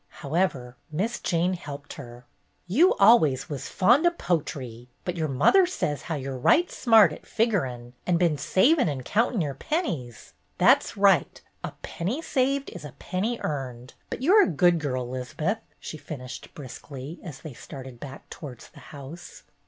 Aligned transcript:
However, 0.25 0.77
Miss 0.91 1.19
Jane 1.19 1.53
helped 1.53 1.93
her. 1.93 2.25
"You 2.65 2.95
always 2.95 3.49
was 3.51 3.69
fond 3.69 4.07
o' 4.07 4.09
potry, 4.09 4.87
but 5.05 5.15
your 5.15 5.27
mother 5.27 5.67
says 5.67 6.01
how 6.01 6.15
you're 6.15 6.39
right 6.39 6.71
smart 6.71 7.13
at 7.13 7.27
figurin' 7.27 7.93
and 8.07 8.17
been 8.17 8.35
savin' 8.39 8.89
and 8.89 9.05
countin' 9.05 9.41
your 9.41 9.53
pennies. 9.53 10.33
That 10.57 10.81
's 10.81 10.97
right. 10.97 11.39
A 11.63 11.73
penny 11.83 12.19
saved 12.19 12.71
is 12.71 12.83
a 12.83 12.93
penny 12.93 13.39
earned. 13.43 13.93
But 14.09 14.23
you 14.23 14.33
're 14.33 14.41
a 14.41 14.47
good 14.49 14.79
girl, 14.79 15.07
'Liz'beth," 15.07 15.59
she 15.79 15.97
finished 15.99 16.51
briskly, 16.55 17.19
as 17.23 17.41
they 17.41 17.53
started 17.53 17.99
back 17.99 18.27
towards 18.31 18.69
the 18.69 18.79
house. 18.89 19.43